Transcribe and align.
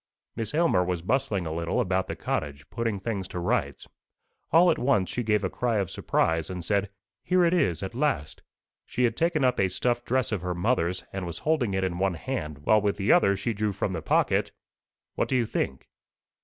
"Miss 0.35 0.55
Aylmer 0.55 0.83
was 0.83 1.03
bustling 1.03 1.45
a 1.45 1.53
little 1.53 1.79
about 1.79 2.07
the 2.07 2.15
cottage, 2.15 2.67
putting 2.71 2.99
things 2.99 3.27
to 3.27 3.39
rights. 3.39 3.87
All 4.51 4.71
at 4.71 4.79
once 4.79 5.11
she 5.11 5.21
gave 5.21 5.43
a 5.43 5.47
cry 5.51 5.77
of 5.77 5.91
surprise, 5.91 6.49
and 6.49 6.65
said, 6.65 6.89
'Here 7.21 7.45
it 7.45 7.53
is, 7.53 7.83
at 7.83 7.93
last!' 7.93 8.41
She 8.87 9.03
had 9.03 9.15
taken 9.15 9.45
up 9.45 9.59
a 9.59 9.67
stuff 9.69 10.03
dress 10.03 10.31
of 10.31 10.41
her 10.41 10.55
mother's, 10.55 11.03
and 11.13 11.27
was 11.27 11.37
holding 11.45 11.75
it 11.75 11.83
in 11.83 11.99
one 11.99 12.15
hand, 12.15 12.57
while 12.65 12.81
with 12.81 12.97
the 12.97 13.11
other 13.11 13.37
she 13.37 13.53
drew 13.53 13.71
from 13.73 13.93
the 13.93 14.01
pocket 14.01 14.51
what 15.13 15.29
do 15.29 15.35
you 15.35 15.45
think?" 15.45 15.87